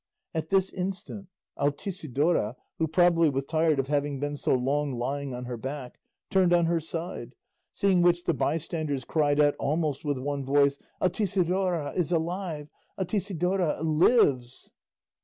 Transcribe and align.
At 0.33 0.49
this 0.49 0.73
instant 0.73 1.27
Altisidora, 1.59 2.55
who 2.79 2.87
probably 2.87 3.29
was 3.29 3.45
tired 3.45 3.77
of 3.77 3.85
having 3.87 4.19
been 4.19 4.35
so 4.35 4.51
long 4.55 4.93
lying 4.93 5.31
on 5.31 5.45
her 5.45 5.57
back, 5.57 5.99
turned 6.31 6.53
on 6.53 6.65
her 6.65 6.79
side; 6.79 7.35
seeing 7.71 8.01
which 8.01 8.23
the 8.23 8.33
bystanders 8.33 9.03
cried 9.05 9.39
out 9.39 9.55
almost 9.59 10.03
with 10.03 10.17
one 10.17 10.43
voice, 10.43 10.79
"Altisidora 10.99 11.93
is 11.95 12.11
alive! 12.11 12.67
Altisidora 12.97 13.79
lives!" 13.83 14.71